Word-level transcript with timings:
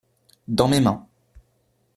Dans 0.47 0.67
mes 0.67 0.79
mains. 0.81 1.05